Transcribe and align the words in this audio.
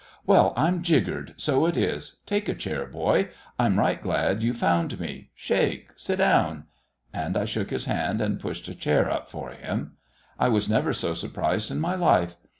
Well, 0.25 0.53
I'm 0.57 0.81
jiggered. 0.81 1.35
So 1.37 1.67
it 1.67 1.77
is. 1.77 2.21
Take 2.25 2.49
a 2.49 2.55
chair, 2.55 2.87
boy. 2.87 3.29
I'm 3.59 3.77
right 3.77 4.01
glad 4.01 4.41
you 4.41 4.51
found 4.51 4.99
me. 4.99 5.29
Shake! 5.35 5.89
Sit 5.95 6.15
down." 6.17 6.63
And 7.13 7.37
I 7.37 7.45
shook 7.45 7.69
his 7.69 7.85
hand 7.85 8.19
and 8.19 8.39
pushed 8.39 8.67
a 8.67 8.73
chair 8.73 9.11
up 9.11 9.29
for 9.29 9.51
him. 9.51 9.97
I 10.39 10.47
was 10.49 10.67
never 10.67 10.91
so 10.91 11.13
surprised 11.13 11.69
in 11.69 11.79
my 11.79 11.93
life. 11.93 12.35